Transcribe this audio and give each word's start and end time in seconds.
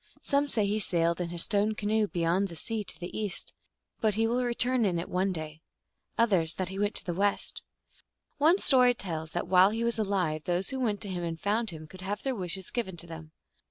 Some 0.23 0.47
say 0.47 0.65
he 0.65 0.79
sailed 0.79 1.19
away 1.19 1.25
in 1.25 1.29
his 1.29 1.43
stone 1.43 1.75
canoe 1.75 2.07
beyond 2.07 2.47
the 2.47 2.55
sea, 2.55 2.83
to 2.83 2.99
the 2.99 3.15
east, 3.15 3.53
but 3.99 4.15
he 4.15 4.25
will 4.25 4.43
re 4.43 4.55
turn 4.55 4.83
in 4.83 4.97
it 4.97 5.07
one 5.07 5.31
day; 5.31 5.61
others, 6.17 6.55
that 6.55 6.69
he 6.69 6.79
went 6.79 6.95
to 6.95 7.05
the 7.05 7.13
west. 7.13 7.61
One 8.39 8.57
story 8.57 8.95
tells 8.95 9.29
that 9.33 9.47
while 9.47 9.69
he 9.69 9.83
was 9.83 9.99
alive 9.99 10.45
those 10.45 10.69
who 10.69 10.79
went 10.79 11.01
to 11.01 11.09
him 11.09 11.23
and 11.23 11.39
found 11.39 11.69
him 11.69 11.85
could 11.85 12.01
have 12.01 12.23
their 12.23 12.33
wishes 12.33 12.71
given 12.71 12.97
to 12.97 13.05
them. 13.05 13.31